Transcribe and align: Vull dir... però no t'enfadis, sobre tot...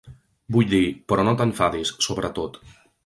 Vull 0.55 0.71
dir... 0.71 0.79
però 1.13 1.25
no 1.27 1.35
t'enfadis, 1.41 1.93
sobre 2.07 2.33
tot... 2.41 2.59